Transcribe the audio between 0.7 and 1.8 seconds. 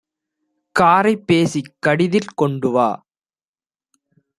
காரைப் பேசிக்